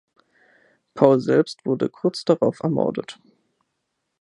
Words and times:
Paul 0.95 1.19
selbst 1.19 1.63
wurde 1.63 1.87
kurz 1.87 2.25
darauf 2.25 2.61
ermordet. 2.61 3.19